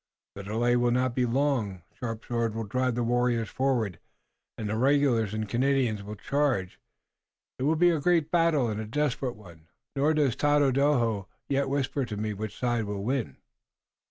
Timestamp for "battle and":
8.31-8.81